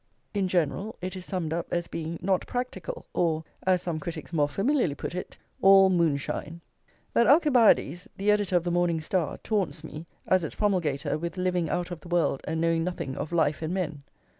In 0.33 0.47
general, 0.47 0.97
it 0.99 1.15
is 1.15 1.25
summed 1.25 1.53
up 1.53 1.67
as 1.71 1.85
being 1.85 2.17
not 2.23 2.47
practical, 2.47 3.05
or, 3.13 3.43
as 3.67 3.83
some 3.83 3.99
critics 3.99 4.33
more 4.33 4.49
familiarly 4.49 4.95
put 4.95 5.13
it, 5.13 5.37
all 5.61 5.91
moonshine. 5.91 6.61
That 7.13 7.27
Alcibiades, 7.27 8.07
the 8.17 8.31
editor 8.31 8.55
of 8.55 8.63
the 8.63 8.71
Morning 8.71 8.99
Star, 8.99 9.37
taunts 9.43 9.83
me, 9.83 10.07
as 10.25 10.43
its 10.43 10.55
promulgator, 10.55 11.19
with 11.19 11.37
living 11.37 11.69
out 11.69 11.91
of 11.91 11.99
the 11.99 12.07
world 12.09 12.41
and 12.45 12.59
knowing 12.59 12.83
nothing 12.83 13.15
of 13.15 13.31
life 13.31 13.61
and 13.61 13.75
men. 13.75 14.01